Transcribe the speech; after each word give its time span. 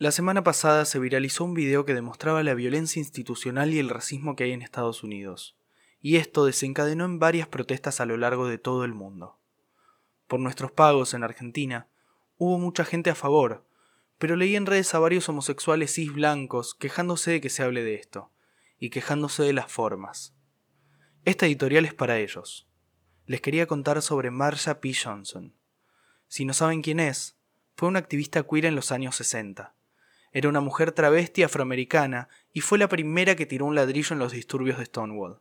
La 0.00 0.12
semana 0.12 0.44
pasada 0.44 0.84
se 0.84 1.00
viralizó 1.00 1.42
un 1.42 1.54
video 1.54 1.84
que 1.84 1.92
demostraba 1.92 2.44
la 2.44 2.54
violencia 2.54 3.00
institucional 3.00 3.74
y 3.74 3.80
el 3.80 3.88
racismo 3.88 4.36
que 4.36 4.44
hay 4.44 4.52
en 4.52 4.62
Estados 4.62 5.02
Unidos, 5.02 5.56
y 6.00 6.18
esto 6.18 6.44
desencadenó 6.44 7.04
en 7.04 7.18
varias 7.18 7.48
protestas 7.48 8.00
a 8.00 8.06
lo 8.06 8.16
largo 8.16 8.46
de 8.46 8.58
todo 8.58 8.84
el 8.84 8.94
mundo. 8.94 9.40
Por 10.28 10.38
nuestros 10.38 10.70
pagos 10.70 11.14
en 11.14 11.24
Argentina, 11.24 11.88
hubo 12.36 12.58
mucha 12.58 12.84
gente 12.84 13.10
a 13.10 13.16
favor, 13.16 13.66
pero 14.18 14.36
leí 14.36 14.54
en 14.54 14.66
redes 14.66 14.94
a 14.94 15.00
varios 15.00 15.28
homosexuales 15.28 15.94
cis 15.94 16.12
blancos 16.12 16.76
quejándose 16.76 17.32
de 17.32 17.40
que 17.40 17.50
se 17.50 17.64
hable 17.64 17.82
de 17.82 17.96
esto, 17.96 18.30
y 18.78 18.90
quejándose 18.90 19.42
de 19.42 19.52
las 19.52 19.72
formas. 19.72 20.32
Esta 21.24 21.46
editorial 21.46 21.84
es 21.84 21.94
para 21.94 22.20
ellos. 22.20 22.68
Les 23.26 23.40
quería 23.40 23.66
contar 23.66 24.00
sobre 24.00 24.30
Marsha 24.30 24.80
P. 24.80 24.94
Johnson. 24.94 25.56
Si 26.28 26.44
no 26.44 26.54
saben 26.54 26.82
quién 26.82 27.00
es, 27.00 27.36
fue 27.74 27.88
una 27.88 27.98
activista 27.98 28.44
queer 28.44 28.66
en 28.66 28.76
los 28.76 28.92
años 28.92 29.16
60 29.16 29.74
era 30.32 30.48
una 30.48 30.60
mujer 30.60 30.92
travesti 30.92 31.42
afroamericana 31.42 32.28
y 32.52 32.60
fue 32.60 32.78
la 32.78 32.88
primera 32.88 33.36
que 33.36 33.46
tiró 33.46 33.66
un 33.66 33.74
ladrillo 33.74 34.12
en 34.12 34.18
los 34.18 34.32
disturbios 34.32 34.78
de 34.78 34.86
Stonewall. 34.86 35.38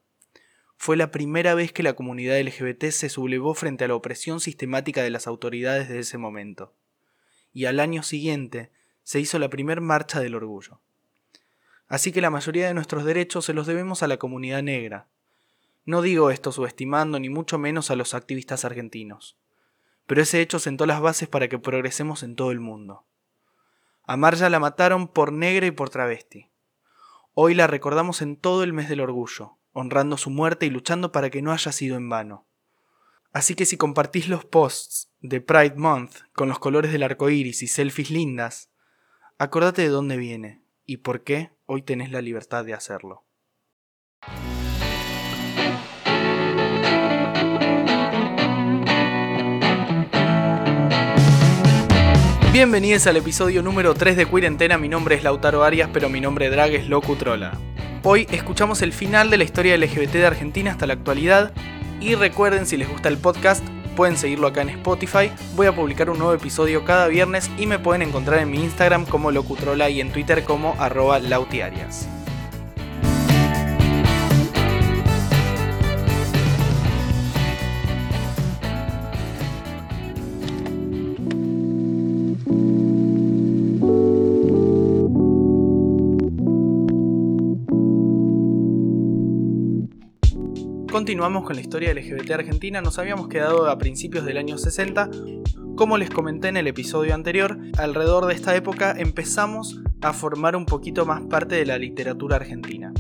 Fue 0.78 0.96
la 0.96 1.12
primera 1.12 1.56
vez 1.56 1.72
que 1.74 1.84
la 1.84 1.94
comunidad 1.94 2.40
LGBT 2.40 2.86
se 2.92 3.10
sublevó 3.10 3.54
frente 3.56 3.86
a 3.86 3.88
la 3.88 3.96
opresión 3.96 4.40
sistemática 4.40 5.02
de 5.02 5.10
las 5.10 5.28
autoridades 5.28 5.90
de 5.90 6.00
ese 6.00 6.18
momento. 6.18 6.74
Y 7.52 7.66
al 7.66 7.80
año 7.80 8.04
siguiente 8.04 8.72
se 9.04 9.20
hizo 9.20 9.40
la 9.40 9.50
primer 9.50 9.82
marcha 9.82 10.20
del 10.20 10.36
orgullo. 10.36 10.80
Así 11.88 12.12
que 12.12 12.22
la 12.22 12.30
mayoría 12.30 12.68
de 12.68 12.74
nuestros 12.74 13.06
derechos 13.06 13.46
se 13.46 13.54
los 13.54 13.66
debemos 13.66 14.04
a 14.04 14.08
la 14.08 14.18
comunidad 14.18 14.62
negra. 14.62 15.08
No 15.86 16.02
digo 16.02 16.30
esto 16.30 16.52
subestimando 16.52 17.20
ni 17.20 17.30
mucho 17.30 17.58
menos 17.58 17.90
a 17.90 17.96
los 17.96 18.14
activistas 18.14 18.66
argentinos, 18.66 19.38
pero 20.06 20.22
ese 20.22 20.42
hecho 20.42 20.60
sentó 20.60 20.86
las 20.86 21.02
bases 21.02 21.30
para 21.30 21.48
que 21.48 21.60
progresemos 21.60 22.24
en 22.24 22.36
todo 22.36 22.52
el 22.52 22.60
mundo. 22.60 23.06
A 24.10 24.16
Marja 24.16 24.50
la 24.50 24.62
mataron 24.62 25.10
por 25.10 25.34
negra 25.34 25.66
y 25.66 25.72
por 25.72 25.90
travesti. 25.90 26.50
Hoy 27.34 27.54
la 27.54 27.68
recordamos 27.68 28.22
en 28.22 28.38
todo 28.38 28.64
el 28.64 28.72
mes 28.72 28.88
del 28.88 29.02
orgullo, 29.02 29.58
honrando 29.74 30.16
su 30.16 30.30
muerte 30.30 30.66
y 30.66 30.70
luchando 30.70 31.12
para 31.12 31.30
que 31.30 31.42
no 31.42 31.52
haya 31.52 31.74
sido 31.74 31.98
en 31.98 32.08
vano. 32.08 32.48
Así 33.34 33.54
que 33.54 33.66
si 33.66 33.76
compartís 33.76 34.30
los 34.30 34.46
posts 34.46 35.12
de 35.20 35.42
Pride 35.42 35.76
Month 35.76 36.20
con 36.32 36.48
los 36.48 36.58
colores 36.58 36.94
del 36.94 37.04
arco 37.04 37.30
iris 37.30 37.62
y 37.64 37.68
selfies 37.68 38.10
lindas, 38.10 38.72
acordate 39.40 39.82
de 39.82 39.90
dónde 39.90 40.16
viene 40.16 40.64
y 40.86 40.98
por 40.98 41.26
qué 41.26 41.52
hoy 41.66 41.82
tenés 41.82 42.10
la 42.10 42.22
libertad 42.22 42.64
de 42.64 42.76
hacerlo. 42.76 43.27
Bienvenidos 52.58 53.06
al 53.06 53.18
episodio 53.18 53.62
número 53.62 53.94
3 53.94 54.18
de 54.18 54.26
Queerentena, 54.26 54.80
mi 54.80 54.90
nombre 54.90 55.14
es 55.14 55.22
Lautaro 55.22 55.64
Arias, 55.64 55.92
pero 55.94 56.10
mi 56.10 56.20
nombre 56.20 56.50
drag 56.50 56.74
es 56.74 56.90
Locutrola. 56.90 57.56
Hoy 58.02 58.26
escuchamos 58.32 58.82
el 58.82 58.94
final 58.94 59.30
de 59.30 59.38
la 59.38 59.44
historia 59.44 59.78
LGBT 59.78 60.14
de 60.14 60.26
Argentina 60.26 60.72
hasta 60.72 60.88
la 60.88 60.94
actualidad 60.94 61.54
y 62.02 62.16
recuerden 62.16 62.66
si 62.66 62.76
les 62.76 62.90
gusta 62.90 63.10
el 63.10 63.20
podcast 63.20 63.64
pueden 63.96 64.18
seguirlo 64.18 64.48
acá 64.48 64.64
en 64.64 64.70
Spotify, 64.70 65.30
voy 65.56 65.68
a 65.68 65.76
publicar 65.76 66.10
un 66.10 66.18
nuevo 66.18 66.34
episodio 66.34 66.84
cada 66.84 67.08
viernes 67.08 67.52
y 67.60 67.68
me 67.68 67.78
pueden 67.78 68.02
encontrar 68.02 68.40
en 68.40 68.50
mi 68.50 68.64
Instagram 68.64 69.06
como 69.06 69.30
Locutrola 69.30 69.92
y 69.92 70.02
en 70.02 70.12
Twitter 70.12 70.44
como 70.44 70.74
arroba 70.80 71.20
lautiarias. 71.20 72.10
Continuamos 91.08 91.46
con 91.46 91.56
la 91.56 91.62
historia 91.62 91.94
LGBT 91.94 92.32
argentina, 92.32 92.82
nos 92.82 93.00
habíamos 93.00 93.30
quedado 93.30 93.70
a 93.70 93.78
principios 93.78 94.26
del 94.26 94.36
año 94.36 94.58
60. 94.58 95.10
Como 95.78 95.98
les 95.98 96.10
comenté 96.10 96.50
en 96.50 96.58
el 96.58 96.68
episodio 96.68 97.16
anterior, 97.16 97.58
alrededor 97.78 98.26
de 98.26 98.34
esta 98.34 98.54
época 98.58 98.92
empezamos 98.92 99.80
a 100.02 100.12
formar 100.12 100.58
un 100.58 100.66
poquito 100.66 101.06
más 101.06 101.22
parte 101.22 101.56
de 101.56 101.66
la 101.66 101.78
literatura 101.78 102.36
argentina. 102.36 102.92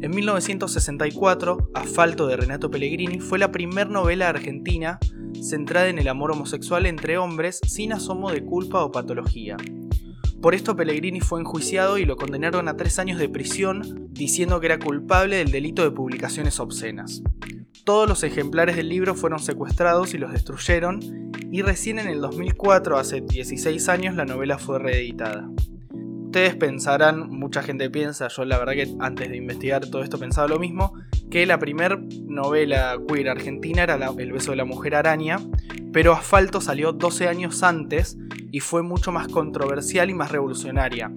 En 0.00 0.12
1964, 0.12 1.70
Asfalto 1.74 2.28
de 2.28 2.36
Renato 2.36 2.70
Pellegrini 2.70 3.18
fue 3.18 3.40
la 3.40 3.50
primera 3.50 3.90
novela 3.90 4.28
argentina 4.28 5.00
centrada 5.42 5.88
en 5.88 5.98
el 5.98 6.06
amor 6.06 6.30
homosexual 6.30 6.86
entre 6.86 7.18
hombres 7.18 7.58
sin 7.66 7.92
asomo 7.92 8.30
de 8.30 8.44
culpa 8.44 8.84
o 8.84 8.92
patología. 8.92 9.56
Por 10.40 10.54
esto 10.54 10.76
Pellegrini 10.76 11.20
fue 11.20 11.40
enjuiciado 11.40 11.98
y 11.98 12.04
lo 12.04 12.16
condenaron 12.16 12.68
a 12.68 12.76
tres 12.76 13.00
años 13.00 13.18
de 13.18 13.28
prisión, 13.28 14.08
diciendo 14.12 14.60
que 14.60 14.66
era 14.66 14.78
culpable 14.78 15.36
del 15.36 15.50
delito 15.50 15.82
de 15.82 15.90
publicaciones 15.90 16.60
obscenas. 16.60 17.22
Todos 17.84 18.08
los 18.08 18.22
ejemplares 18.22 18.76
del 18.76 18.88
libro 18.88 19.16
fueron 19.16 19.40
secuestrados 19.40 20.14
y 20.14 20.18
los 20.18 20.32
destruyeron, 20.32 21.00
y 21.50 21.62
recién 21.62 21.98
en 21.98 22.06
el 22.06 22.20
2004, 22.20 22.98
hace 22.98 23.20
16 23.20 23.88
años, 23.88 24.14
la 24.14 24.26
novela 24.26 24.58
fue 24.58 24.78
reeditada. 24.78 25.50
Ustedes 26.26 26.54
pensarán, 26.54 27.30
mucha 27.30 27.62
gente 27.62 27.90
piensa, 27.90 28.28
yo 28.28 28.44
la 28.44 28.58
verdad 28.58 28.74
que 28.74 28.94
antes 29.00 29.28
de 29.30 29.36
investigar 29.36 29.86
todo 29.86 30.02
esto 30.02 30.18
pensaba 30.18 30.46
lo 30.46 30.60
mismo, 30.60 30.92
que 31.30 31.46
la 31.46 31.58
primera 31.58 32.00
novela 32.26 32.98
queer 33.06 33.28
argentina 33.28 33.82
era 33.82 34.12
El 34.16 34.32
beso 34.32 34.52
de 34.52 34.56
la 34.56 34.64
mujer 34.64 34.94
araña, 34.94 35.38
pero 35.92 36.12
Asfalto 36.12 36.60
salió 36.60 36.92
12 36.92 37.28
años 37.28 37.62
antes 37.62 38.16
y 38.50 38.60
fue 38.60 38.82
mucho 38.82 39.12
más 39.12 39.28
controversial 39.28 40.10
y 40.10 40.14
más 40.14 40.32
revolucionaria, 40.32 41.12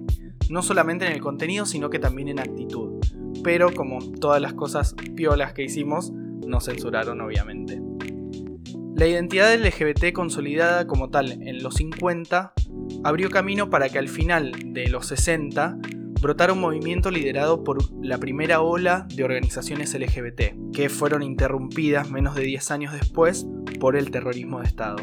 no 0.50 0.62
solamente 0.62 1.06
en 1.06 1.12
el 1.12 1.20
contenido, 1.20 1.64
sino 1.64 1.88
que 1.88 1.98
también 1.98 2.28
en 2.28 2.40
actitud. 2.40 3.00
Pero 3.42 3.72
como 3.72 3.98
todas 4.12 4.40
las 4.40 4.52
cosas 4.52 4.94
piolas 5.14 5.52
que 5.54 5.64
hicimos, 5.64 6.12
nos 6.12 6.64
censuraron 6.66 7.20
obviamente. 7.20 7.80
La 8.94 9.06
identidad 9.06 9.54
LGBT 9.54 10.12
consolidada 10.12 10.86
como 10.86 11.08
tal 11.10 11.32
en 11.32 11.62
los 11.62 11.74
50 11.74 12.52
abrió 13.04 13.30
camino 13.30 13.70
para 13.70 13.88
que 13.88 13.98
al 13.98 14.08
final 14.08 14.52
de 14.66 14.88
los 14.88 15.06
60 15.06 15.78
brotara 16.22 16.52
un 16.52 16.60
movimiento 16.60 17.10
liderado 17.10 17.64
por 17.64 17.92
la 18.00 18.16
primera 18.16 18.62
ola 18.62 19.06
de 19.12 19.24
organizaciones 19.24 19.92
LGBT, 19.92 20.72
que 20.72 20.88
fueron 20.88 21.22
interrumpidas 21.22 22.10
menos 22.10 22.36
de 22.36 22.42
10 22.42 22.70
años 22.70 22.92
después 22.92 23.44
por 23.80 23.96
el 23.96 24.12
terrorismo 24.12 24.60
de 24.60 24.66
Estado. 24.66 24.96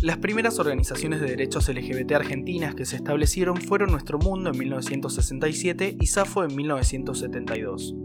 Las 0.00 0.18
primeras 0.18 0.60
organizaciones 0.60 1.20
de 1.20 1.26
derechos 1.26 1.68
LGBT 1.68 2.12
argentinas 2.12 2.76
que 2.76 2.86
se 2.86 2.94
establecieron 2.94 3.56
fueron 3.56 3.90
Nuestro 3.90 4.20
Mundo 4.20 4.50
en 4.50 4.58
1967 4.58 5.96
y 6.00 6.06
SAFO 6.06 6.44
en 6.44 6.54
1972. 6.54 7.96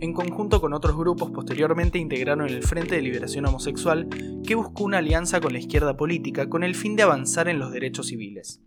En 0.00 0.12
conjunto 0.12 0.60
con 0.60 0.74
otros 0.74 0.98
grupos 0.98 1.30
posteriormente 1.30 1.98
integraron 1.98 2.46
el 2.46 2.62
Frente 2.62 2.96
de 2.96 3.02
Liberación 3.02 3.46
Homosexual, 3.46 4.06
que 4.46 4.54
buscó 4.54 4.84
una 4.84 4.98
alianza 4.98 5.40
con 5.40 5.54
la 5.54 5.60
izquierda 5.60 5.96
política 5.96 6.50
con 6.50 6.62
el 6.62 6.74
fin 6.74 6.94
de 6.94 7.04
avanzar 7.04 7.48
en 7.48 7.58
los 7.58 7.72
derechos 7.72 8.08
civiles. 8.08 8.60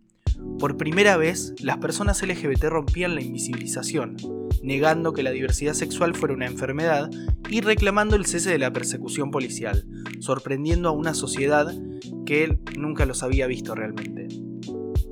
Por 0.59 0.77
primera 0.77 1.17
vez, 1.17 1.53
las 1.59 1.77
personas 1.77 2.21
LGBT 2.21 2.65
rompían 2.65 3.15
la 3.15 3.21
invisibilización, 3.21 4.17
negando 4.61 5.13
que 5.13 5.23
la 5.23 5.31
diversidad 5.31 5.73
sexual 5.73 6.15
fuera 6.15 6.33
una 6.33 6.45
enfermedad 6.45 7.09
y 7.49 7.61
reclamando 7.61 8.15
el 8.15 8.25
cese 8.25 8.51
de 8.51 8.59
la 8.59 8.71
persecución 8.71 9.29
policial, 9.29 9.85
sorprendiendo 10.19 10.89
a 10.89 10.93
una 10.93 11.13
sociedad 11.13 11.73
que 12.25 12.43
él 12.43 12.59
nunca 12.77 13.05
los 13.05 13.23
había 13.23 13.47
visto 13.47 13.75
realmente. 13.75 14.27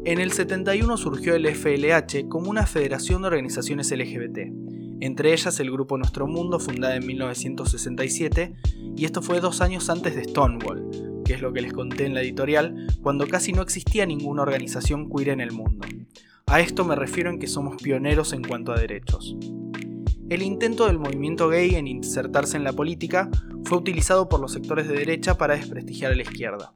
En 0.05 0.19
el 0.19 0.31
71 0.31 0.97
surgió 0.97 1.35
el 1.35 1.45
FLH 1.45 2.27
como 2.29 2.49
una 2.49 2.65
federación 2.65 3.21
de 3.21 3.27
organizaciones 3.27 3.91
LGBT, 3.91 4.39
entre 5.01 5.33
ellas 5.33 5.59
el 5.59 5.71
grupo 5.71 5.97
Nuestro 5.97 6.27
Mundo, 6.27 6.59
fundada 6.59 6.95
en 6.95 7.05
1967, 7.05 8.55
y 8.95 9.05
esto 9.05 9.21
fue 9.21 9.41
dos 9.41 9.61
años 9.61 9.89
antes 9.89 10.15
de 10.15 10.23
Stonewall, 10.23 11.10
que 11.31 11.35
es 11.35 11.41
lo 11.41 11.53
que 11.53 11.61
les 11.61 11.71
conté 11.71 12.05
en 12.05 12.13
la 12.13 12.21
editorial, 12.21 12.87
cuando 13.01 13.25
casi 13.25 13.53
no 13.53 13.61
existía 13.61 14.05
ninguna 14.05 14.41
organización 14.41 15.09
queer 15.09 15.29
en 15.29 15.39
el 15.39 15.53
mundo. 15.53 15.87
A 16.45 16.59
esto 16.59 16.83
me 16.83 16.93
refiero 16.93 17.29
en 17.29 17.39
que 17.39 17.47
somos 17.47 17.81
pioneros 17.81 18.33
en 18.33 18.43
cuanto 18.43 18.73
a 18.73 18.77
derechos. 18.77 19.37
El 20.29 20.41
intento 20.41 20.87
del 20.87 20.99
movimiento 20.99 21.47
gay 21.47 21.75
en 21.75 21.87
insertarse 21.87 22.57
en 22.57 22.65
la 22.65 22.73
política 22.73 23.29
fue 23.63 23.77
utilizado 23.77 24.27
por 24.27 24.41
los 24.41 24.51
sectores 24.51 24.89
de 24.89 24.95
derecha 24.95 25.37
para 25.37 25.55
desprestigiar 25.55 26.11
a 26.11 26.15
la 26.15 26.23
izquierda. 26.23 26.73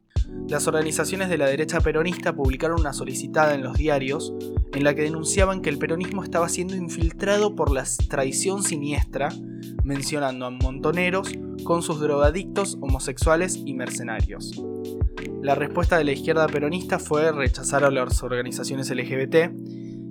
Las 0.48 0.68
organizaciones 0.70 1.28
de 1.28 1.38
la 1.38 1.48
derecha 1.48 1.82
peronista 1.82 2.34
publicaron 2.34 2.80
una 2.80 2.94
solicitada 2.94 3.56
en 3.56 3.62
los 3.62 3.78
diarios 3.78 4.34
en 4.74 4.86
la 4.86 4.96
que 4.96 5.02
denunciaban 5.02 5.62
que 5.62 5.70
el 5.70 5.78
peronismo 5.78 6.24
estaba 6.24 6.48
siendo 6.48 6.78
infiltrado 6.78 7.58
por 7.58 7.74
la 7.74 7.84
traición 8.08 8.64
siniestra, 8.64 9.34
mencionando 9.84 10.46
a 10.46 10.50
montoneros 10.50 11.34
con 11.64 11.82
sus 11.82 12.00
drogadictos, 12.00 12.78
homosexuales 12.82 13.60
y 13.66 13.74
mercenarios. 13.74 14.62
La 15.42 15.56
respuesta 15.56 15.98
de 15.98 16.04
la 16.04 16.12
izquierda 16.12 16.48
peronista 16.48 17.00
fue 17.00 17.32
rechazar 17.32 17.84
a 17.84 17.92
las 17.92 18.24
organizaciones 18.24 18.90
LGBT 18.90 19.52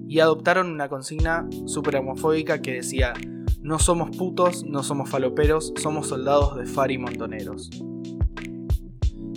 y 0.09 0.21
adoptaron 0.21 0.71
una 0.71 0.89
consigna 0.89 1.49
súper 1.67 1.97
homofóbica 1.97 2.63
que 2.63 2.75
decía 2.75 3.15
no 3.61 3.79
somos 3.79 4.17
putos, 4.17 4.63
no 4.65 4.83
somos 4.83 5.09
faloperos, 5.09 5.73
somos 5.77 6.09
soldados 6.09 6.57
de 6.57 6.67
far 6.67 6.91
y 6.91 6.99
montoneros. 6.99 7.71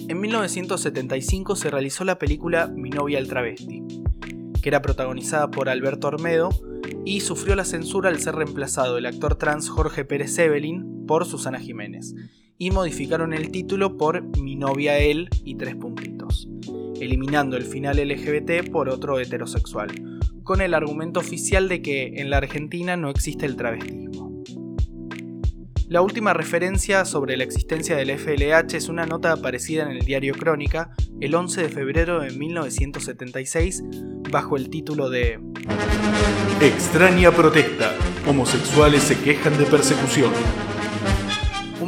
En 0.10 0.20
1975 0.20 1.56
se 1.56 1.70
realizó 1.70 2.04
la 2.04 2.20
película 2.20 2.68
Mi 2.68 2.90
novia 2.90 3.20
el 3.20 3.28
travesti, 3.28 3.84
que 4.62 4.70
era 4.70 4.82
protagonizada 4.82 5.50
por 5.50 5.70
Alberto 5.70 6.08
Ormedo 6.08 6.50
y 7.06 7.22
sufrió 7.22 7.56
la 7.56 7.66
censura 7.66 8.10
al 8.10 8.20
ser 8.20 8.36
reemplazado 8.36 8.98
el 8.98 9.06
actor 9.06 9.36
trans 9.36 9.70
Jorge 9.70 10.06
Pérez 10.06 10.38
Evelyn 10.38 10.97
por 11.08 11.26
Susana 11.26 11.60
Jiménez, 11.60 12.14
y 12.60 12.72
modificaron 12.72 13.34
el 13.34 13.50
título 13.50 13.98
por 13.98 14.22
Mi 14.38 14.56
novia 14.56 15.00
él 15.00 15.30
y 15.44 15.56
tres 15.56 15.76
puntitos, 15.76 16.48
eliminando 17.00 17.58
el 17.58 17.64
final 17.64 17.98
LGBT 17.98 18.70
por 18.72 18.90
otro 18.90 19.20
heterosexual, 19.20 19.90
con 20.44 20.62
el 20.62 20.74
argumento 20.74 21.20
oficial 21.20 21.70
de 21.70 21.82
que 21.82 22.22
en 22.22 22.30
la 22.30 22.38
Argentina 22.38 22.96
no 22.96 23.10
existe 23.10 23.46
el 23.46 23.56
travestismo. 23.56 24.44
La 25.90 26.02
última 26.02 26.34
referencia 26.34 27.06
sobre 27.06 27.38
la 27.38 27.46
existencia 27.46 27.96
del 27.96 28.12
FLH 28.12 28.76
es 28.76 28.90
una 28.90 29.06
nota 29.06 29.32
aparecida 29.32 29.84
en 29.84 29.92
el 29.92 30.00
diario 30.00 30.34
Crónica 30.34 30.92
el 31.22 31.34
11 31.34 31.62
de 31.62 31.70
febrero 31.70 32.20
de 32.20 32.32
1976 32.32 33.84
bajo 34.30 34.58
el 34.58 34.70
título 34.70 35.10
de 35.10 35.40
Extraña 36.62 37.32
protesta. 37.32 37.94
Homosexuales 38.28 39.04
se 39.04 39.18
quejan 39.18 39.58
de 39.58 39.66
persecución. 39.66 40.34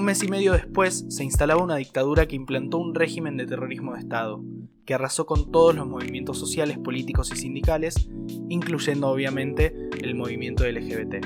Mes 0.10 0.24
y 0.24 0.28
medio 0.28 0.54
después 0.54 1.06
se 1.08 1.24
instalaba 1.24 1.64
una 1.64 1.76
dictadura 1.76 2.28
que 2.28 2.36
implantó 2.36 2.80
un 2.80 2.96
régimen 2.96 3.38
de 3.38 3.46
terrorismo 3.46 3.94
de 3.94 4.00
Estado, 4.00 4.44
que 4.84 4.96
arrasó 4.96 5.28
con 5.28 5.52
todos 5.52 5.76
los 5.76 5.86
movimientos 5.86 6.40
sociales, 6.40 6.80
políticos 6.80 7.32
y 7.32 7.36
sindicales, 7.36 8.10
incluyendo 8.50 9.08
obviamente 9.08 9.72
el 10.02 10.16
movimiento 10.16 10.68
LGBT. 10.68 11.24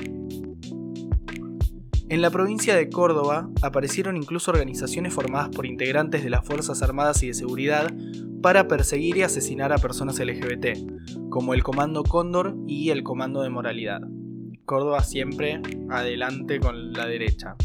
En 2.10 2.20
la 2.20 2.28
provincia 2.28 2.76
de 2.76 2.90
Córdoba 2.90 3.48
aparecieron 3.62 4.18
incluso 4.18 4.50
organizaciones 4.50 5.14
formadas 5.14 5.48
por 5.48 5.64
integrantes 5.64 6.22
de 6.22 6.28
las 6.28 6.44
Fuerzas 6.44 6.82
Armadas 6.82 7.22
y 7.22 7.28
de 7.28 7.34
Seguridad 7.34 7.90
para 8.42 8.68
perseguir 8.68 9.16
y 9.16 9.22
asesinar 9.22 9.72
a 9.72 9.78
personas 9.78 10.18
LGBT, 10.18 11.30
como 11.30 11.54
el 11.54 11.62
Comando 11.62 12.02
Cóndor 12.02 12.54
y 12.68 12.90
el 12.90 13.02
Comando 13.02 13.40
de 13.40 13.48
Moralidad. 13.48 14.02
Córdoba 14.66 15.02
siempre 15.02 15.62
adelante 15.88 16.60
con 16.60 16.92
la 16.92 17.06
derecha. 17.06 17.56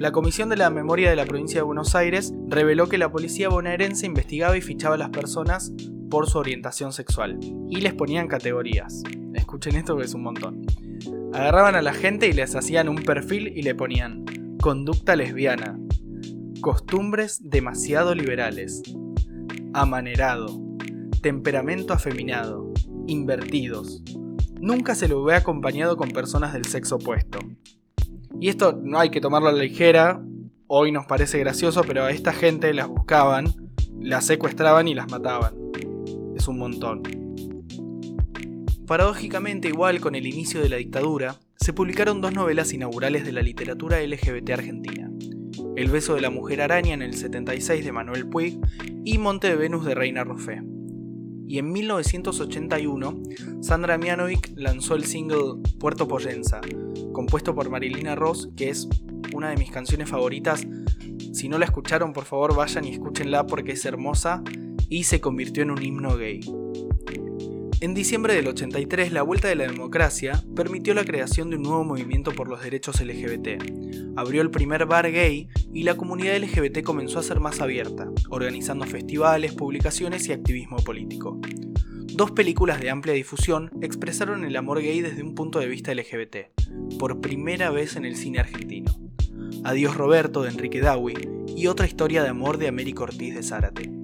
La 0.00 0.12
Comisión 0.12 0.48
de 0.48 0.56
la 0.56 0.70
Memoria 0.70 1.10
de 1.10 1.16
la 1.16 1.26
Provincia 1.26 1.60
de 1.60 1.64
Buenos 1.64 1.94
Aires 1.94 2.32
reveló 2.48 2.88
que 2.88 2.96
la 2.96 3.12
policía 3.12 3.50
bonaerense 3.50 4.06
investigaba 4.06 4.56
y 4.56 4.62
fichaba 4.62 4.94
a 4.94 4.98
las 4.98 5.10
personas 5.10 5.74
por 6.08 6.26
su 6.26 6.38
orientación 6.38 6.94
sexual 6.94 7.38
y 7.68 7.82
les 7.82 7.92
ponían 7.92 8.26
categorías. 8.26 9.02
Escuchen 9.34 9.76
esto 9.76 9.98
que 9.98 10.04
es 10.04 10.14
un 10.14 10.22
montón. 10.22 10.64
Agarraban 11.34 11.74
a 11.74 11.82
la 11.82 11.92
gente 11.92 12.28
y 12.28 12.32
les 12.32 12.56
hacían 12.56 12.88
un 12.88 12.96
perfil 12.96 13.48
y 13.48 13.60
le 13.60 13.74
ponían 13.74 14.24
conducta 14.62 15.16
lesbiana, 15.16 15.78
costumbres 16.62 17.50
demasiado 17.50 18.14
liberales, 18.14 18.82
amanerado, 19.74 20.62
temperamento 21.20 21.92
afeminado, 21.92 22.72
invertidos. 23.06 24.02
Nunca 24.62 24.94
se 24.94 25.08
lo 25.08 25.22
ve 25.24 25.34
acompañado 25.34 25.98
con 25.98 26.10
personas 26.10 26.54
del 26.54 26.64
sexo 26.64 26.96
opuesto. 26.96 27.38
Y 28.40 28.48
esto 28.48 28.78
no 28.82 28.98
hay 28.98 29.10
que 29.10 29.20
tomarlo 29.20 29.50
a 29.50 29.52
la 29.52 29.62
ligera, 29.62 30.22
hoy 30.66 30.92
nos 30.92 31.04
parece 31.04 31.38
gracioso, 31.38 31.82
pero 31.86 32.04
a 32.04 32.10
esta 32.10 32.32
gente 32.32 32.72
las 32.72 32.88
buscaban, 32.88 33.54
las 34.00 34.24
secuestraban 34.24 34.88
y 34.88 34.94
las 34.94 35.10
mataban. 35.10 35.54
Es 36.34 36.48
un 36.48 36.58
montón. 36.58 37.02
Paradójicamente, 38.86 39.68
igual 39.68 40.00
con 40.00 40.14
el 40.14 40.26
inicio 40.26 40.62
de 40.62 40.70
la 40.70 40.78
dictadura, 40.78 41.36
se 41.56 41.74
publicaron 41.74 42.22
dos 42.22 42.32
novelas 42.32 42.72
inaugurales 42.72 43.26
de 43.26 43.32
la 43.32 43.42
literatura 43.42 44.00
LGBT 44.00 44.50
argentina. 44.50 45.10
El 45.76 45.90
beso 45.90 46.14
de 46.14 46.22
la 46.22 46.30
mujer 46.30 46.62
araña 46.62 46.94
en 46.94 47.02
el 47.02 47.14
76 47.14 47.84
de 47.84 47.92
Manuel 47.92 48.26
Puig 48.26 48.58
y 49.04 49.18
Monte 49.18 49.48
de 49.48 49.56
Venus 49.56 49.84
de 49.84 49.94
Reina 49.94 50.24
Roffé. 50.24 50.62
Y 51.50 51.58
en 51.58 51.72
1981, 51.72 53.22
Sandra 53.60 53.98
Mianovic 53.98 54.52
lanzó 54.54 54.94
el 54.94 55.04
single 55.04 55.60
Puerto 55.80 56.06
Poyenza, 56.06 56.60
compuesto 57.12 57.56
por 57.56 57.68
Marilina 57.68 58.14
Ross, 58.14 58.50
que 58.56 58.68
es 58.68 58.88
una 59.34 59.50
de 59.50 59.56
mis 59.56 59.72
canciones 59.72 60.08
favoritas. 60.08 60.64
Si 61.32 61.48
no 61.48 61.58
la 61.58 61.64
escucharon, 61.64 62.12
por 62.12 62.24
favor 62.24 62.54
vayan 62.54 62.84
y 62.84 62.90
escúchenla 62.90 63.48
porque 63.48 63.72
es 63.72 63.84
hermosa 63.84 64.44
y 64.88 65.02
se 65.02 65.20
convirtió 65.20 65.64
en 65.64 65.72
un 65.72 65.82
himno 65.82 66.16
gay. 66.16 66.40
En 67.82 67.94
diciembre 67.94 68.34
del 68.34 68.46
83, 68.46 69.10
la 69.10 69.22
vuelta 69.22 69.48
de 69.48 69.54
la 69.54 69.66
democracia 69.66 70.44
permitió 70.54 70.92
la 70.92 71.02
creación 71.02 71.48
de 71.48 71.56
un 71.56 71.62
nuevo 71.62 71.82
movimiento 71.82 72.30
por 72.32 72.46
los 72.46 72.62
derechos 72.62 73.00
LGBT. 73.00 73.62
Abrió 74.16 74.42
el 74.42 74.50
primer 74.50 74.84
bar 74.84 75.10
gay 75.10 75.48
y 75.72 75.84
la 75.84 75.96
comunidad 75.96 76.36
LGBT 76.36 76.82
comenzó 76.82 77.18
a 77.18 77.22
ser 77.22 77.40
más 77.40 77.62
abierta, 77.62 78.10
organizando 78.28 78.84
festivales, 78.84 79.54
publicaciones 79.54 80.28
y 80.28 80.32
activismo 80.32 80.76
político. 80.76 81.40
Dos 82.12 82.32
películas 82.32 82.80
de 82.80 82.90
amplia 82.90 83.14
difusión 83.14 83.70
expresaron 83.80 84.44
el 84.44 84.56
amor 84.56 84.82
gay 84.82 85.00
desde 85.00 85.22
un 85.22 85.34
punto 85.34 85.58
de 85.58 85.68
vista 85.68 85.94
LGBT, 85.94 86.98
por 86.98 87.22
primera 87.22 87.70
vez 87.70 87.96
en 87.96 88.04
el 88.04 88.16
cine 88.16 88.40
argentino. 88.40 88.92
Adiós 89.64 89.96
Roberto 89.96 90.42
de 90.42 90.50
Enrique 90.50 90.82
Dawi 90.82 91.14
y 91.56 91.66
otra 91.66 91.86
historia 91.86 92.22
de 92.22 92.28
amor 92.28 92.58
de 92.58 92.68
Américo 92.68 93.04
Ortiz 93.04 93.34
de 93.34 93.42
Zárate. 93.42 93.99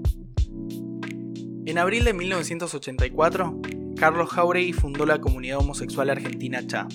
En 1.66 1.78
abril 1.78 2.04
de 2.04 2.12
1984, 2.12 3.60
Carlos 3.96 4.30
Jauregui 4.30 4.72
fundó 4.72 5.04
la 5.04 5.20
comunidad 5.20 5.58
homosexual 5.58 6.10
argentina 6.10 6.64
CHA. 6.64 6.86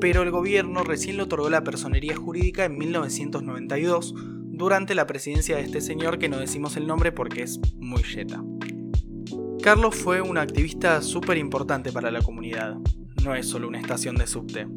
Pero 0.00 0.22
el 0.22 0.30
gobierno 0.30 0.84
recién 0.84 1.16
le 1.16 1.24
otorgó 1.24 1.50
la 1.50 1.64
personería 1.64 2.14
jurídica 2.14 2.64
en 2.66 2.78
1992, 2.78 4.14
durante 4.44 4.94
la 4.94 5.08
presidencia 5.08 5.56
de 5.56 5.62
este 5.62 5.80
señor 5.80 6.20
que 6.20 6.28
no 6.28 6.38
decimos 6.38 6.76
el 6.76 6.86
nombre 6.86 7.10
porque 7.10 7.42
es 7.42 7.58
muy 7.80 8.04
yeta. 8.04 8.44
Carlos 9.60 9.96
fue 9.96 10.20
un 10.20 10.38
activista 10.38 11.02
súper 11.02 11.36
importante 11.36 11.90
para 11.90 12.12
la 12.12 12.22
comunidad, 12.22 12.76
no 13.24 13.34
es 13.34 13.48
solo 13.48 13.66
una 13.66 13.80
estación 13.80 14.14
de 14.14 14.28
subte. 14.28 14.68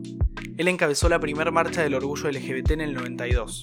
Él 0.57 0.67
encabezó 0.67 1.07
la 1.07 1.19
primera 1.19 1.51
marcha 1.51 1.83
del 1.83 1.93
orgullo 1.93 2.31
LGBT 2.31 2.71
en 2.71 2.81
el 2.81 2.95
92. 2.95 3.61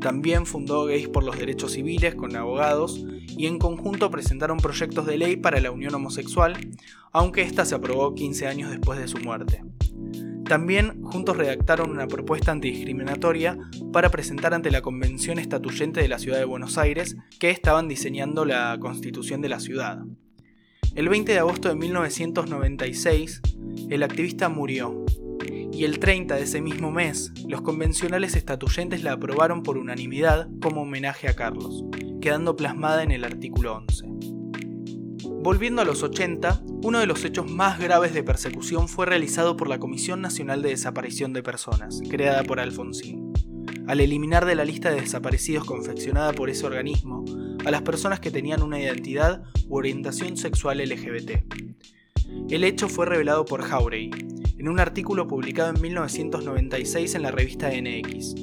También 0.00 0.46
fundó 0.46 0.84
Gays 0.84 1.08
por 1.08 1.24
los 1.24 1.36
Derechos 1.36 1.72
Civiles 1.72 2.14
con 2.14 2.36
abogados 2.36 3.04
y 3.28 3.46
en 3.46 3.58
conjunto 3.58 4.10
presentaron 4.10 4.58
proyectos 4.58 5.06
de 5.06 5.18
ley 5.18 5.36
para 5.36 5.60
la 5.60 5.70
unión 5.70 5.94
homosexual, 5.94 6.56
aunque 7.12 7.42
esta 7.42 7.64
se 7.64 7.74
aprobó 7.74 8.14
15 8.14 8.46
años 8.46 8.70
después 8.70 8.98
de 8.98 9.08
su 9.08 9.18
muerte. 9.18 9.62
También 10.44 11.02
juntos 11.02 11.38
redactaron 11.38 11.90
una 11.90 12.06
propuesta 12.06 12.52
antidiscriminatoria 12.52 13.58
para 13.92 14.10
presentar 14.10 14.52
ante 14.52 14.70
la 14.70 14.82
Convención 14.82 15.38
Estatuyente 15.38 16.02
de 16.02 16.08
la 16.08 16.18
Ciudad 16.18 16.38
de 16.38 16.44
Buenos 16.44 16.76
Aires, 16.76 17.16
que 17.40 17.50
estaban 17.50 17.88
diseñando 17.88 18.44
la 18.44 18.76
constitución 18.78 19.40
de 19.40 19.48
la 19.48 19.58
ciudad. 19.58 20.02
El 20.94 21.08
20 21.08 21.32
de 21.32 21.38
agosto 21.38 21.70
de 21.70 21.76
1996, 21.76 23.40
el 23.88 24.02
activista 24.02 24.48
murió, 24.50 25.04
y 25.72 25.84
el 25.84 25.98
30 25.98 26.36
de 26.36 26.42
ese 26.42 26.60
mismo 26.60 26.92
mes, 26.92 27.32
los 27.48 27.62
convencionales 27.62 28.36
estatuyentes 28.36 29.02
la 29.02 29.12
aprobaron 29.12 29.62
por 29.62 29.76
unanimidad 29.76 30.48
como 30.60 30.82
homenaje 30.82 31.26
a 31.26 31.34
Carlos, 31.34 31.84
quedando 32.24 32.56
plasmada 32.56 33.02
en 33.02 33.10
el 33.10 33.22
artículo 33.22 33.76
11. 33.76 34.06
Volviendo 35.42 35.82
a 35.82 35.84
los 35.84 36.02
80, 36.02 36.62
uno 36.82 36.98
de 36.98 37.06
los 37.06 37.22
hechos 37.22 37.50
más 37.50 37.78
graves 37.78 38.14
de 38.14 38.22
persecución 38.22 38.88
fue 38.88 39.04
realizado 39.04 39.58
por 39.58 39.68
la 39.68 39.78
Comisión 39.78 40.22
Nacional 40.22 40.62
de 40.62 40.70
Desaparición 40.70 41.34
de 41.34 41.42
Personas, 41.42 42.00
creada 42.08 42.42
por 42.42 42.60
Alfonsín, 42.60 43.30
al 43.86 44.00
eliminar 44.00 44.46
de 44.46 44.54
la 44.54 44.64
lista 44.64 44.90
de 44.90 45.02
desaparecidos 45.02 45.66
confeccionada 45.66 46.32
por 46.32 46.48
ese 46.48 46.64
organismo 46.64 47.26
a 47.62 47.70
las 47.70 47.82
personas 47.82 48.20
que 48.20 48.30
tenían 48.30 48.62
una 48.62 48.80
identidad 48.80 49.42
u 49.68 49.76
orientación 49.76 50.38
sexual 50.38 50.78
LGBT. 50.78 51.44
El 52.48 52.64
hecho 52.64 52.88
fue 52.88 53.04
revelado 53.04 53.44
por 53.44 53.60
Jauregui, 53.60 54.12
en 54.56 54.68
un 54.70 54.80
artículo 54.80 55.28
publicado 55.28 55.74
en 55.74 55.82
1996 55.82 57.16
en 57.16 57.22
la 57.22 57.32
revista 57.32 57.68
NX, 57.68 58.34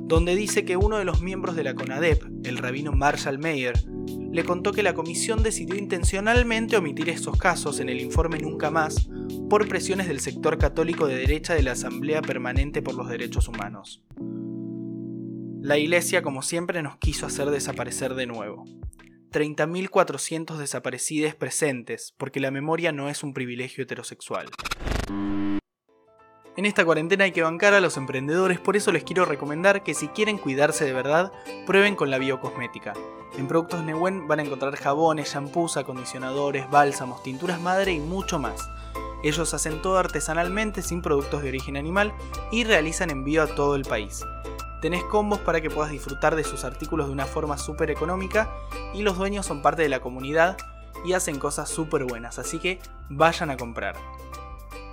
donde 0.00 0.34
dice 0.34 0.64
que 0.64 0.76
uno 0.76 0.98
de 0.98 1.04
los 1.04 1.22
miembros 1.22 1.54
de 1.54 1.62
la 1.62 1.76
CONADEP, 1.76 2.24
el 2.44 2.58
rabino 2.58 2.92
Marshall 2.92 3.38
Mayer, 3.38 3.74
le 4.30 4.44
contó 4.44 4.72
que 4.72 4.82
la 4.82 4.94
comisión 4.94 5.42
decidió 5.42 5.76
intencionalmente 5.76 6.76
omitir 6.76 7.08
estos 7.08 7.38
casos 7.38 7.80
en 7.80 7.88
el 7.88 8.00
informe 8.00 8.38
Nunca 8.38 8.70
Más 8.70 9.08
por 9.48 9.66
presiones 9.68 10.08
del 10.08 10.20
sector 10.20 10.58
católico 10.58 11.06
de 11.06 11.16
derecha 11.16 11.54
de 11.54 11.62
la 11.62 11.72
Asamblea 11.72 12.22
Permanente 12.22 12.82
por 12.82 12.94
los 12.94 13.08
Derechos 13.08 13.48
Humanos. 13.48 14.02
La 15.60 15.78
Iglesia, 15.78 16.22
como 16.22 16.42
siempre, 16.42 16.82
nos 16.82 16.98
quiso 16.98 17.26
hacer 17.26 17.50
desaparecer 17.50 18.14
de 18.14 18.26
nuevo. 18.26 18.64
30.400 19.32 20.56
desaparecidos 20.56 21.34
presentes, 21.34 22.14
porque 22.16 22.40
la 22.40 22.50
memoria 22.50 22.92
no 22.92 23.08
es 23.08 23.22
un 23.22 23.34
privilegio 23.34 23.84
heterosexual. 23.84 24.48
En 26.58 26.66
esta 26.66 26.84
cuarentena 26.84 27.22
hay 27.22 27.30
que 27.30 27.44
bancar 27.44 27.72
a 27.74 27.80
los 27.80 27.96
emprendedores, 27.96 28.58
por 28.58 28.74
eso 28.74 28.90
les 28.90 29.04
quiero 29.04 29.24
recomendar 29.24 29.84
que 29.84 29.94
si 29.94 30.08
quieren 30.08 30.38
cuidarse 30.38 30.84
de 30.84 30.92
verdad, 30.92 31.30
prueben 31.66 31.94
con 31.94 32.10
la 32.10 32.18
biocosmética. 32.18 32.94
En 33.38 33.46
Productos 33.46 33.84
Neuen 33.84 34.26
van 34.26 34.40
a 34.40 34.42
encontrar 34.42 34.74
jabones, 34.74 35.32
shampoos, 35.32 35.76
acondicionadores, 35.76 36.68
bálsamos, 36.68 37.22
tinturas 37.22 37.60
madre 37.60 37.92
y 37.92 38.00
mucho 38.00 38.40
más. 38.40 38.68
Ellos 39.22 39.54
hacen 39.54 39.80
todo 39.82 39.98
artesanalmente 39.98 40.82
sin 40.82 41.00
productos 41.00 41.44
de 41.44 41.50
origen 41.50 41.76
animal 41.76 42.12
y 42.50 42.64
realizan 42.64 43.10
envío 43.10 43.44
a 43.44 43.54
todo 43.54 43.76
el 43.76 43.84
país. 43.84 44.24
Tenés 44.82 45.04
combos 45.04 45.38
para 45.38 45.60
que 45.60 45.70
puedas 45.70 45.92
disfrutar 45.92 46.34
de 46.34 46.42
sus 46.42 46.64
artículos 46.64 47.06
de 47.06 47.12
una 47.12 47.26
forma 47.26 47.56
súper 47.56 47.92
económica 47.92 48.50
y 48.94 49.02
los 49.02 49.16
dueños 49.16 49.46
son 49.46 49.62
parte 49.62 49.82
de 49.82 49.90
la 49.90 50.00
comunidad 50.00 50.56
y 51.04 51.12
hacen 51.12 51.38
cosas 51.38 51.68
súper 51.68 52.02
buenas, 52.02 52.40
así 52.40 52.58
que 52.58 52.80
vayan 53.08 53.50
a 53.50 53.56
comprar. 53.56 53.94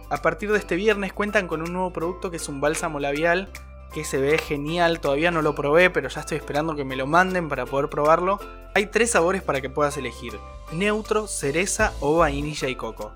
A 0.10 0.18
partir 0.18 0.52
de 0.52 0.60
este 0.60 0.76
viernes 0.76 1.14
cuentan 1.14 1.48
con 1.48 1.62
un 1.62 1.74
nuevo 1.74 1.92
producto 1.92 2.30
que 2.30 2.38
es 2.38 2.48
un 2.48 2.62
bálsamo 2.62 3.00
labial 3.00 3.50
que 3.94 4.04
se 4.04 4.18
ve 4.18 4.38
genial, 4.38 5.00
todavía 5.00 5.32
no 5.32 5.42
lo 5.42 5.56
probé, 5.56 5.90
pero 5.90 6.10
ya 6.10 6.20
estoy 6.20 6.38
esperando 6.38 6.76
que 6.76 6.84
me 6.84 6.98
lo 6.98 7.08
manden 7.08 7.48
para 7.48 7.66
poder 7.66 7.90
probarlo. 7.90 8.40
Hay 8.74 8.88
tres 8.88 9.12
sabores 9.12 9.42
para 9.42 9.62
que 9.62 9.70
puedas 9.70 9.96
elegir, 9.98 10.38
neutro, 10.74 11.28
cereza 11.28 11.94
o 12.02 12.18
vainilla 12.18 12.68
y 12.68 12.76
coco. 12.76 13.14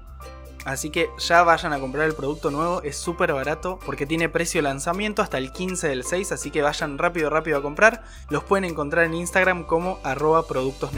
Así 0.66 0.90
que 0.90 1.10
ya 1.18 1.44
vayan 1.44 1.74
a 1.74 1.80
comprar 1.80 2.06
el 2.06 2.16
producto 2.16 2.50
nuevo, 2.50 2.82
es 2.82 2.98
súper 2.98 3.34
barato 3.34 3.80
porque 3.86 4.06
tiene 4.06 4.30
precio 4.30 4.62
lanzamiento 4.62 5.22
hasta 5.22 5.38
el 5.38 5.52
15 5.52 5.88
del 5.90 6.04
6, 6.04 6.32
así 6.32 6.50
que 6.50 6.62
vayan 6.62 6.98
rápido 6.98 7.30
rápido 7.30 7.58
a 7.58 7.62
comprar. 7.62 8.04
Los 8.30 8.44
pueden 8.44 8.66
encontrar 8.66 9.06
en 9.06 9.14
Instagram 9.14 9.66
como 9.66 10.00
arroba 10.04 10.48
productos 10.48 10.94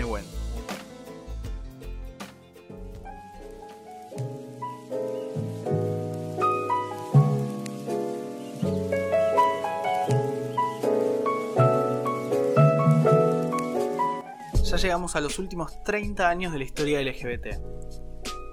llegamos 14.82 15.16
a 15.16 15.22
los 15.22 15.38
últimos 15.38 15.84
30 15.84 16.28
años 16.28 16.52
de 16.52 16.58
la 16.58 16.64
historia 16.64 17.02
LGBT. 17.02 17.62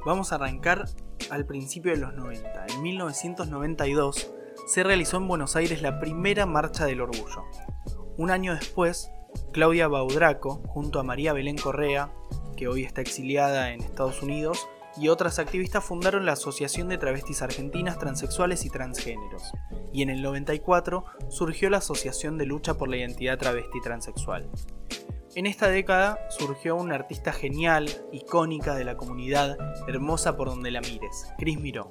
Vamos 0.05 0.31
a 0.31 0.35
arrancar 0.35 0.85
al 1.31 1.47
principio 1.47 1.93
de 1.93 1.99
los 1.99 2.13
90. 2.13 2.67
En 2.67 2.83
1992 2.83 4.31
se 4.67 4.83
realizó 4.83 5.17
en 5.17 5.27
Buenos 5.27 5.57
Aires 5.57 5.81
la 5.81 5.99
primera 6.01 6.45
Marcha 6.45 6.85
del 6.85 7.01
Orgullo. 7.01 7.45
Un 8.19 8.31
año 8.31 8.55
después, 8.55 9.11
Claudia 9.53 9.89
Baudraco, 9.89 10.63
junto 10.67 11.01
a 11.01 11.03
María 11.03 11.33
Belén 11.33 11.57
Correa, 11.57 12.13
que 12.59 12.69
hoy 12.69 12.85
está 12.85 13.01
exiliada 13.01 13.73
en 13.73 13.81
Estados 13.81 14.23
Unidos, 14.23 14.69
y 14.99 15.09
otras 15.09 15.39
activistas 15.39 15.85
fundaron 15.85 16.27
la 16.27 16.33
Asociación 16.33 16.89
de 16.89 16.99
Travestis 16.99 17.41
Argentinas 17.41 17.99
Transexuales 17.99 18.67
y 18.67 18.71
Transgéneros, 18.71 19.53
y 19.95 20.03
en 20.03 20.11
el 20.11 20.21
94 20.21 21.07
surgió 21.31 21.71
la 21.71 21.79
Asociación 21.79 22.37
de 22.37 22.45
Lucha 22.45 22.75
por 22.75 22.91
la 22.91 22.99
Identidad 22.99 23.39
Travesti 23.39 23.81
Transexual. 23.81 24.51
En 25.39 25.47
esta 25.47 25.69
década 25.69 26.19
surgió 26.31 26.75
una 26.75 26.97
artista 26.97 27.33
genial, 27.33 27.89
icónica 28.11 28.75
de 28.75 28.83
la 28.83 28.97
comunidad, 28.97 29.57
hermosa 29.87 30.37
por 30.37 30.49
donde 30.49 30.73
la 30.73 30.81
mires, 30.81 31.33
Cris 31.39 31.61
Miró. 31.61 31.91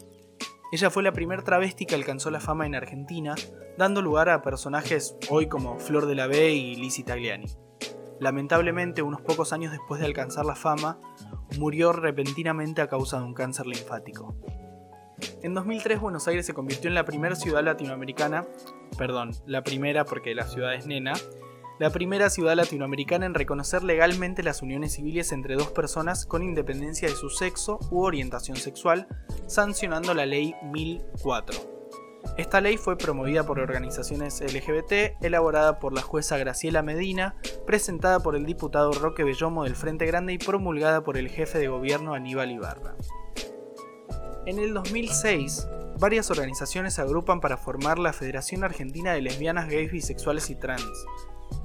Ella 0.74 0.90
fue 0.90 1.02
la 1.02 1.14
primer 1.14 1.44
travesti 1.44 1.86
que 1.86 1.96
alcanzó 1.96 2.30
la 2.30 2.42
fama 2.42 2.66
en 2.66 2.76
Argentina, 2.76 3.36
dando 3.78 4.02
lugar 4.02 4.28
a 4.28 4.42
personajes 4.42 5.16
hoy 5.30 5.48
como 5.48 5.80
Flor 5.80 6.08
de 6.08 6.16
la 6.16 6.28
B 6.28 6.56
y 6.56 6.76
Lizzie 6.76 7.06
Tagliani. 7.06 7.48
Lamentablemente, 8.20 9.02
unos 9.02 9.22
pocos 9.22 9.54
años 9.54 9.72
después 9.72 10.02
de 10.02 10.08
alcanzar 10.08 10.46
la 10.46 10.56
fama, 10.56 11.00
murió 11.58 11.94
repentinamente 11.94 12.82
a 12.82 12.90
causa 12.90 13.18
de 13.18 13.28
un 13.28 13.34
cáncer 13.34 13.66
linfático. 13.66 14.36
En 15.42 15.54
2003 15.54 16.02
Buenos 16.02 16.28
Aires 16.28 16.46
se 16.46 16.54
convirtió 16.54 16.90
en 16.90 16.96
la 16.96 17.06
primera 17.06 17.38
ciudad 17.38 17.64
latinoamericana, 17.64 18.46
perdón, 18.98 19.32
la 19.46 19.64
primera 19.64 20.04
porque 20.04 20.36
la 20.36 20.48
ciudad 20.48 20.76
es 20.76 20.86
nena, 20.86 21.14
la 21.80 21.92
primera 21.92 22.30
ciudad 22.30 22.56
latinoamericana 22.56 23.26
en 23.26 23.34
reconocer 23.36 23.84
legalmente 23.84 24.42
las 24.42 24.62
uniones 24.62 24.94
civiles 24.94 25.32
entre 25.32 25.56
dos 25.56 25.72
personas 25.72 26.26
con 26.26 26.42
independencia 26.42 27.08
de 27.08 27.16
su 27.16 27.30
sexo 27.30 27.80
u 27.92 28.04
orientación 28.04 28.58
sexual, 28.58 29.08
sancionando 29.48 30.14
la 30.14 30.26
Ley 30.26 30.56
1004. 30.64 31.78
Esta 32.36 32.62
ley 32.62 32.78
fue 32.78 32.98
promovida 32.98 33.46
por 33.46 33.60
organizaciones 33.60 34.42
LGBT, 34.42 35.24
elaborada 35.24 35.80
por 35.80 35.94
la 35.94 36.02
jueza 36.02 36.38
Graciela 36.38 36.82
Medina, 36.82 37.36
presentada 37.66 38.20
por 38.20 38.36
el 38.36 38.46
diputado 38.46 38.92
Roque 38.92 39.24
Bellomo 39.24 39.64
del 39.64 39.76
Frente 39.76 40.06
Grande 40.06 40.34
y 40.34 40.38
promulgada 40.38 41.04
por 41.04 41.18
el 41.18 41.30
jefe 41.30 41.58
de 41.58 41.68
gobierno 41.68 42.14
Aníbal 42.14 42.52
Ibarra. 42.52 42.96
En 44.46 44.60
el 44.60 44.74
2006, 44.74 45.68
varias 46.00 46.30
organizaciones 46.30 46.94
se 46.96 47.02
agrupan 47.02 47.42
para 47.42 47.58
formar 47.58 47.98
la 47.98 48.14
Federación 48.14 48.64
Argentina 48.64 49.14
de 49.14 49.22
Lesbianas, 49.22 49.68
Gays, 49.68 49.92
Bisexuales 49.92 50.50
y 50.50 50.56
Trans, 50.56 51.06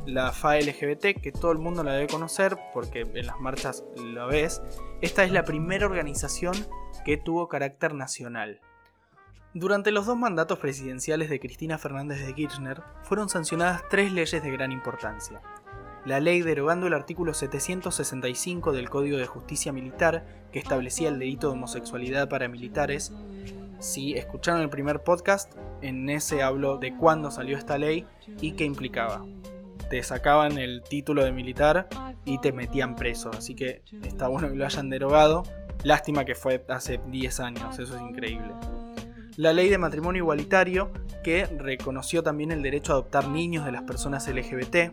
la 0.07 0.33
FA 0.33 0.59
LGBT, 0.59 1.21
que 1.21 1.33
todo 1.33 1.53
el 1.53 1.59
mundo 1.59 1.85
la 1.85 1.93
debe 1.93 2.09
conocer 2.09 2.59
porque 2.73 3.01
en 3.01 3.27
las 3.27 3.41
marchas 3.41 3.85
lo 3.97 4.27
ves, 4.27 4.62
esta 5.01 5.25
es 5.25 5.33
la 5.33 5.45
primera 5.45 5.87
organización 5.87 6.55
que 7.05 7.17
tuvo 7.17 7.49
carácter 7.49 7.95
nacional. 7.95 8.61
Durante 9.55 9.91
los 9.91 10.07
dos 10.07 10.17
mandatos 10.17 10.59
presidenciales 10.59 11.29
de 11.29 11.39
Cristina 11.39 11.79
Fernández 11.79 12.25
de 12.25 12.35
Kirchner, 12.35 12.83
fueron 13.03 13.29
sancionadas 13.29 13.83
tres 13.91 14.11
leyes 14.12 14.43
de 14.43 14.51
gran 14.51 14.73
importancia. 14.73 15.41
La 16.05 16.21
ley 16.21 16.41
derogando 16.41 16.87
el 16.87 16.95
artículo 16.95 17.33
765 17.33 18.73
del 18.73 18.91
Código 18.91 19.19
de 19.19 19.27
Justicia 19.27 19.73
Militar, 19.73 20.25
que 20.51 20.59
establecía 20.59 21.11
el 21.11 21.19
delito 21.19 21.49
de 21.49 21.53
homosexualidad 21.53 22.29
para 22.29 22.49
militares. 22.49 23.12
Si 23.79 24.15
escucharon 24.15 24.62
el 24.62 24.71
primer 24.71 25.05
podcast, 25.05 25.53
en 25.81 26.09
ese 26.09 26.43
hablo 26.43 26.79
de 26.79 26.97
cuándo 26.97 27.31
salió 27.31 27.57
esta 27.57 27.79
ley 27.79 28.07
y 28.41 28.53
qué 28.53 28.65
implicaba 28.65 29.23
te 29.92 30.02
sacaban 30.02 30.56
el 30.56 30.82
título 30.82 31.22
de 31.22 31.32
militar 31.32 31.87
y 32.25 32.38
te 32.38 32.50
metían 32.50 32.96
preso. 32.96 33.30
Así 33.37 33.54
que 33.54 33.82
está 34.02 34.26
bueno 34.26 34.49
que 34.49 34.54
lo 34.54 34.64
hayan 34.64 34.88
derogado. 34.88 35.42
Lástima 35.84 36.25
que 36.25 36.34
fue 36.34 36.64
hace 36.70 36.99
10 37.08 37.40
años, 37.40 37.78
eso 37.78 37.94
es 37.96 38.00
increíble. 38.00 38.54
La 39.37 39.55
ley 39.55 39.71
de 39.71 39.79
matrimonio 39.79 40.23
igualitario, 40.23 40.93
que 41.25 41.47
reconoció 41.47 42.23
también 42.23 42.53
el 42.53 42.62
derecho 42.62 42.93
a 42.93 42.97
adoptar 42.97 43.29
niños 43.29 43.65
de 43.65 43.73
las 43.73 43.83
personas 43.85 44.29
LGBT. 44.29 44.93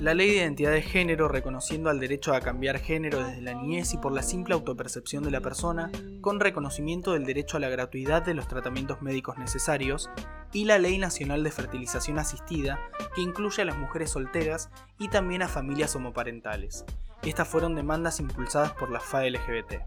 La 0.00 0.14
ley 0.14 0.28
de 0.30 0.36
identidad 0.36 0.70
de 0.70 0.82
género, 0.82 1.26
reconociendo 1.26 1.90
al 1.90 1.98
derecho 1.98 2.34
a 2.34 2.40
cambiar 2.40 2.78
género 2.78 3.24
desde 3.24 3.42
la 3.42 3.54
niñez 3.54 3.94
y 3.94 3.98
por 3.98 4.12
la 4.12 4.22
simple 4.22 4.54
autopercepción 4.54 5.24
de 5.24 5.32
la 5.32 5.40
persona, 5.40 5.90
con 6.20 6.38
reconocimiento 6.38 7.14
del 7.14 7.24
derecho 7.24 7.56
a 7.56 7.60
la 7.60 7.68
gratuidad 7.68 8.22
de 8.22 8.34
los 8.34 8.46
tratamientos 8.46 9.02
médicos 9.02 9.38
necesarios 9.38 10.08
y 10.52 10.64
la 10.64 10.78
Ley 10.78 10.98
Nacional 10.98 11.42
de 11.42 11.50
Fertilización 11.50 12.20
Asistida, 12.20 12.78
que 13.16 13.22
incluye 13.22 13.62
a 13.62 13.64
las 13.64 13.76
mujeres 13.76 14.10
solteras 14.10 14.70
y 15.00 15.08
también 15.08 15.42
a 15.42 15.48
familias 15.48 15.96
homoparentales. 15.96 16.84
Estas 17.22 17.48
fueron 17.48 17.74
demandas 17.74 18.20
impulsadas 18.20 18.72
por 18.74 18.90
la 18.90 19.00
FA 19.00 19.28
LGBT. 19.28 19.82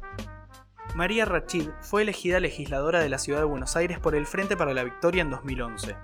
María 0.93 1.23
Rachid 1.23 1.69
fue 1.79 2.01
elegida 2.01 2.41
legisladora 2.41 2.99
de 2.99 3.07
la 3.07 3.17
ciudad 3.17 3.39
de 3.39 3.45
Buenos 3.45 3.77
Aires 3.77 3.97
por 3.99 4.13
el 4.13 4.25
Frente 4.25 4.57
para 4.57 4.73
la 4.73 4.83
Victoria 4.83 5.21
en 5.21 5.29
2011. 5.29 5.95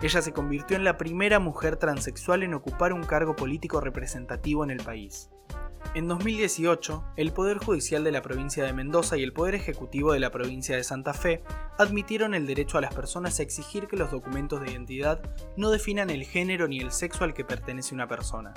Ella 0.00 0.22
se 0.22 0.32
convirtió 0.32 0.76
en 0.76 0.84
la 0.84 0.96
primera 0.96 1.40
mujer 1.40 1.76
transexual 1.76 2.44
en 2.44 2.54
ocupar 2.54 2.92
un 2.92 3.02
cargo 3.02 3.34
político 3.34 3.80
representativo 3.80 4.62
en 4.62 4.70
el 4.70 4.78
país. 4.78 5.28
En 5.94 6.06
2018, 6.06 7.14
el 7.16 7.32
Poder 7.32 7.58
Judicial 7.58 8.04
de 8.04 8.12
la 8.12 8.22
provincia 8.22 8.62
de 8.64 8.72
Mendoza 8.72 9.16
y 9.16 9.24
el 9.24 9.32
Poder 9.32 9.56
Ejecutivo 9.56 10.12
de 10.12 10.20
la 10.20 10.30
provincia 10.30 10.76
de 10.76 10.84
Santa 10.84 11.14
Fe 11.14 11.42
admitieron 11.76 12.32
el 12.34 12.46
derecho 12.46 12.78
a 12.78 12.80
las 12.80 12.94
personas 12.94 13.40
a 13.40 13.42
exigir 13.42 13.88
que 13.88 13.96
los 13.96 14.12
documentos 14.12 14.60
de 14.60 14.70
identidad 14.70 15.20
no 15.56 15.70
definan 15.70 16.10
el 16.10 16.24
género 16.24 16.68
ni 16.68 16.78
el 16.78 16.92
sexo 16.92 17.24
al 17.24 17.34
que 17.34 17.44
pertenece 17.44 17.92
una 17.92 18.06
persona. 18.06 18.54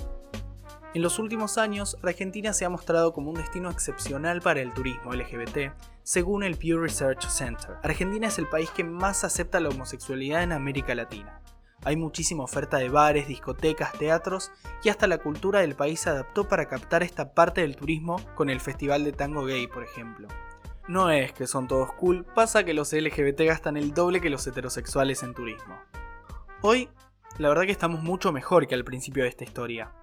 En 0.93 1.01
los 1.01 1.19
últimos 1.19 1.57
años, 1.57 1.97
Argentina 2.03 2.51
se 2.51 2.65
ha 2.65 2.69
mostrado 2.69 3.13
como 3.13 3.29
un 3.29 3.37
destino 3.37 3.69
excepcional 3.69 4.41
para 4.41 4.59
el 4.59 4.73
turismo 4.73 5.13
LGBT, 5.13 5.71
según 6.03 6.43
el 6.43 6.57
Pew 6.57 6.79
Research 6.79 7.29
Center. 7.29 7.77
Argentina 7.81 8.27
es 8.27 8.37
el 8.39 8.47
país 8.47 8.69
que 8.71 8.83
más 8.83 9.23
acepta 9.23 9.61
la 9.61 9.69
homosexualidad 9.69 10.43
en 10.43 10.51
América 10.51 10.93
Latina. 10.93 11.41
Hay 11.85 11.95
muchísima 11.95 12.43
oferta 12.43 12.75
de 12.77 12.89
bares, 12.89 13.29
discotecas, 13.29 13.93
teatros 13.93 14.51
y 14.83 14.89
hasta 14.89 15.07
la 15.07 15.19
cultura 15.19 15.61
del 15.61 15.75
país 15.75 16.01
se 16.01 16.09
adaptó 16.09 16.49
para 16.49 16.67
captar 16.67 17.03
esta 17.03 17.33
parte 17.33 17.61
del 17.61 17.77
turismo 17.77 18.17
con 18.35 18.49
el 18.49 18.59
Festival 18.59 19.05
de 19.05 19.13
Tango 19.13 19.45
Gay, 19.45 19.67
por 19.67 19.83
ejemplo. 19.83 20.27
No 20.89 21.09
es 21.09 21.31
que 21.31 21.47
son 21.47 21.69
todos 21.69 21.93
cool, 21.93 22.25
pasa 22.25 22.65
que 22.65 22.73
los 22.73 22.91
LGBT 22.91 23.39
gastan 23.45 23.77
el 23.77 23.93
doble 23.93 24.19
que 24.19 24.29
los 24.29 24.45
heterosexuales 24.45 25.23
en 25.23 25.33
turismo. 25.33 25.79
Hoy, 26.61 26.89
la 27.37 27.47
verdad 27.47 27.63
que 27.63 27.71
estamos 27.71 28.03
mucho 28.03 28.33
mejor 28.33 28.67
que 28.67 28.75
al 28.75 28.83
principio 28.83 29.23
de 29.23 29.29
esta 29.29 29.45
historia, 29.45 29.93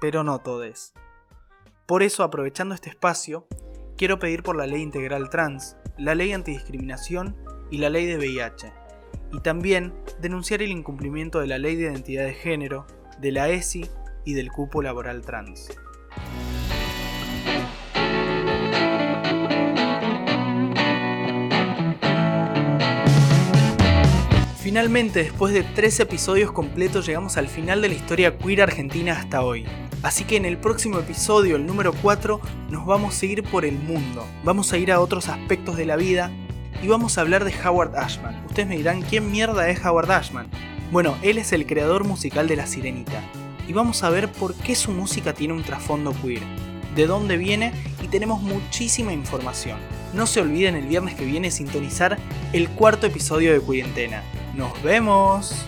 pero 0.00 0.24
no 0.24 0.38
todos. 0.40 0.92
Por 1.86 2.02
eso, 2.02 2.22
aprovechando 2.22 2.74
este 2.74 2.90
espacio, 2.90 3.46
quiero 3.96 4.18
pedir 4.18 4.42
por 4.42 4.56
la 4.56 4.66
ley 4.66 4.82
integral 4.82 5.30
trans, 5.30 5.76
la 5.96 6.14
ley 6.14 6.32
antidiscriminación 6.32 7.36
y 7.70 7.78
la 7.78 7.90
ley 7.90 8.06
de 8.06 8.18
VIH 8.18 8.72
y 9.32 9.40
también 9.40 9.92
denunciar 10.20 10.62
el 10.62 10.70
incumplimiento 10.70 11.40
de 11.40 11.46
la 11.46 11.58
Ley 11.58 11.76
de 11.76 11.84
Identidad 11.84 12.24
de 12.24 12.34
Género, 12.34 12.86
de 13.18 13.32
la 13.32 13.48
ESI 13.48 13.86
y 14.24 14.34
del 14.34 14.50
cupo 14.50 14.82
laboral 14.82 15.22
trans. 15.22 15.68
Finalmente, 24.58 25.22
después 25.22 25.54
de 25.54 25.62
tres 25.62 25.98
episodios 25.98 26.52
completos, 26.52 27.06
llegamos 27.06 27.38
al 27.38 27.48
final 27.48 27.80
de 27.80 27.88
la 27.88 27.94
historia 27.94 28.36
queer 28.36 28.62
argentina 28.62 29.14
hasta 29.18 29.42
hoy. 29.42 29.66
Así 30.02 30.24
que 30.24 30.36
en 30.36 30.44
el 30.44 30.58
próximo 30.58 30.98
episodio, 30.98 31.56
el 31.56 31.66
número 31.66 31.92
4, 31.92 32.40
nos 32.70 32.86
vamos 32.86 33.20
a 33.20 33.26
ir 33.26 33.42
por 33.42 33.64
el 33.64 33.78
mundo. 33.78 34.24
Vamos 34.44 34.72
a 34.72 34.78
ir 34.78 34.92
a 34.92 35.00
otros 35.00 35.28
aspectos 35.28 35.76
de 35.76 35.86
la 35.86 35.96
vida 35.96 36.30
y 36.82 36.86
vamos 36.86 37.18
a 37.18 37.22
hablar 37.22 37.44
de 37.44 37.54
Howard 37.64 37.96
Ashman. 37.96 38.44
Ustedes 38.46 38.68
me 38.68 38.76
dirán, 38.76 39.02
¿quién 39.02 39.30
mierda 39.30 39.68
es 39.68 39.84
Howard 39.84 40.10
Ashman? 40.10 40.48
Bueno, 40.92 41.16
él 41.22 41.38
es 41.38 41.52
el 41.52 41.66
creador 41.66 42.04
musical 42.04 42.46
de 42.48 42.56
La 42.56 42.66
Sirenita, 42.66 43.22
y 43.68 43.72
vamos 43.74 44.02
a 44.02 44.10
ver 44.10 44.32
por 44.32 44.54
qué 44.54 44.74
su 44.74 44.92
música 44.92 45.34
tiene 45.34 45.52
un 45.52 45.62
trasfondo 45.62 46.14
queer, 46.22 46.42
de 46.94 47.06
dónde 47.06 47.36
viene 47.36 47.72
y 48.02 48.08
tenemos 48.08 48.40
muchísima 48.40 49.12
información. 49.12 49.78
No 50.14 50.26
se 50.26 50.40
olviden 50.40 50.74
el 50.74 50.86
viernes 50.86 51.14
que 51.14 51.26
viene 51.26 51.50
sintonizar 51.50 52.16
el 52.54 52.70
cuarto 52.70 53.06
episodio 53.06 53.52
de 53.52 53.60
Cuarentena. 53.60 54.22
¡Nos 54.54 54.82
vemos! 54.82 55.66